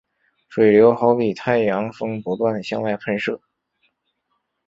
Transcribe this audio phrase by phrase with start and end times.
[0.49, 3.39] 水流好比太阳风不断向外喷射。